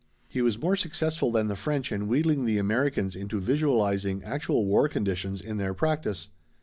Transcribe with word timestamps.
He 0.27 0.41
was 0.41 0.57
more 0.59 0.75
successful 0.75 1.31
than 1.31 1.45
the 1.45 1.55
French 1.55 1.91
in 1.91 2.07
wheedling 2.07 2.45
the 2.45 2.57
Americans 2.57 3.15
into 3.15 3.39
visualizing 3.39 4.23
actual 4.23 4.65
war 4.65 4.87
conditions 4.89 5.41
in 5.41 5.57
their 5.57 5.75
practice. 5.75 6.29